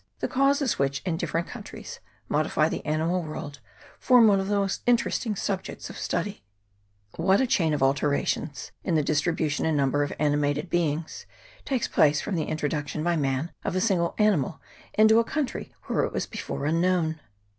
The 0.17 0.27
causes 0.27 0.79
which, 0.79 1.03
in 1.05 1.15
different 1.15 1.47
countries, 1.47 1.99
modify 2.27 2.69
the 2.69 2.83
ani 2.87 3.03
mal 3.05 3.21
world, 3.21 3.59
form 3.99 4.25
one 4.27 4.39
of 4.39 4.47
the 4.47 4.55
most 4.55 4.81
interesting 4.87 5.35
subjects 5.35 5.91
of 5.91 5.97
study. 5.99 6.43
What 7.17 7.39
a 7.39 7.45
chain 7.45 7.71
of 7.71 7.83
alterations, 7.83 8.71
in 8.83 8.95
the 8.95 9.03
dis 9.03 9.21
tribution 9.21 9.63
and 9.63 9.77
number 9.77 10.01
of 10.01 10.11
animated 10.17 10.71
beings, 10.71 11.27
takes 11.65 11.85
CHAP. 11.87 11.93
XXVIII.] 11.93 11.93
SPECIAL 11.93 11.93
CHANGES. 11.93 11.93
417 11.93 11.93
place 11.93 12.21
from 12.21 12.35
the 12.35 12.45
introduction 12.49 13.03
by 13.03 13.15
man 13.15 13.51
of 13.63 13.75
a 13.75 13.79
single 13.79 14.15
animal 14.17 14.59
into 14.95 15.19
a 15.19 15.23
country 15.23 15.71
where 15.83 16.03
it 16.05 16.11
was 16.13 16.25
before 16.25 16.65
unknown 16.65 17.19